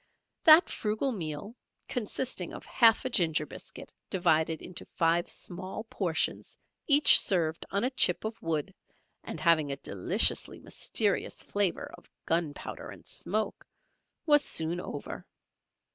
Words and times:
That 0.45 0.67
frugal 0.67 1.11
meal 1.11 1.53
consisting 1.87 2.53
of 2.55 2.65
half 2.65 3.05
a 3.05 3.09
ginger 3.11 3.45
biscuit, 3.45 3.93
divided 4.09 4.59
into 4.59 4.83
five 4.87 5.29
small 5.29 5.83
portions 5.91 6.57
each 6.87 7.19
served 7.19 7.67
on 7.69 7.83
a 7.83 7.91
chip 7.91 8.25
of 8.25 8.41
wood, 8.41 8.73
and 9.23 9.39
having 9.39 9.71
a 9.71 9.75
deliciously 9.75 10.57
mysterious 10.57 11.43
flavour 11.43 11.93
of 11.95 12.09
gunpowder 12.25 12.89
and 12.89 13.05
smoke, 13.05 13.67
was 14.25 14.43
soon 14.43 14.79
over. 14.81 15.23